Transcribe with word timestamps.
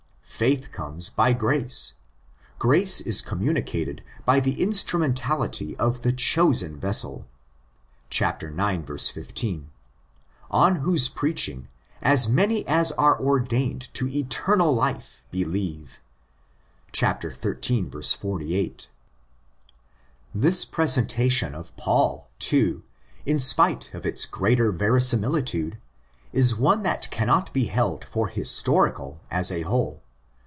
Faith 0.41 0.71
comes'' 0.71 1.07
by 1.21 1.33
grace."" 1.33 1.93
Grace 2.57 2.99
is 2.99 3.21
communi 3.21 3.63
cated 3.63 3.99
by 4.25 4.39
the 4.39 4.59
instrumentality 4.59 5.77
of 5.77 6.01
the'"' 6.01 6.11
chosen 6.31 6.79
vessel"' 6.79 7.27
(σκεῦος 8.09 8.55
ἐκλογῆς, 8.55 8.89
ix. 8.95 9.09
15), 9.11 9.69
on 10.49 10.75
whose 10.77 11.09
preaching 11.09 11.67
as 12.01 12.27
many 12.27 12.65
as 12.67 12.91
are 12.93 13.21
ordained 13.21 13.93
to 13.93 14.07
eternal 14.07 14.73
life 14.73 15.23
believe 15.29 16.01
(xiii. 16.95 17.19
48). 17.29 18.87
| 19.57 20.33
This 20.33 20.65
presentation 20.65 21.53
of 21.53 21.77
Paul, 21.77 22.27
too, 22.39 22.81
in 23.27 23.39
spite 23.39 23.93
of 23.93 24.07
its 24.07 24.25
greater 24.25 24.71
verisimilitude, 24.71 25.77
is 26.33 26.55
one 26.55 26.81
that 26.81 27.11
cannot 27.11 27.53
be 27.53 27.65
held 27.65 28.03
for 28.03 28.27
historical 28.27 29.21
asawhole. 29.31 29.99